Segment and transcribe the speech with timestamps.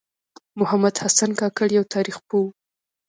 [0.59, 2.51] محمد حسن کاکړ یوه تاریخ پوه و.